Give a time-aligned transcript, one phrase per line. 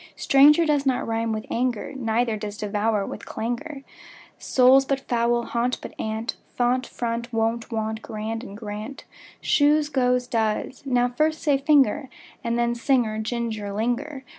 [0.15, 3.83] Stranger does not rime with anger, Neither does devour with clangour.
[4.39, 9.03] Soul, but foul and gaunt, but aunt; Font, front, wont; want, grand, and, grant,
[9.41, 12.09] Shoes, goes, does.) Now first say: finger,
[12.43, 14.23] And then: singer, ginger, linger.